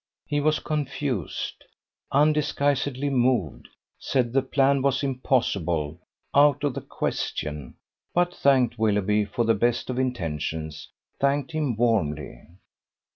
[0.25, 1.63] He was confused,
[2.11, 3.67] undisguisedly moved,
[3.99, 5.99] said the plan was impossible,
[6.33, 7.75] out of the question,
[8.11, 10.87] but thanked Willoughby for the best of intentions,
[11.19, 12.47] thanked him warmly.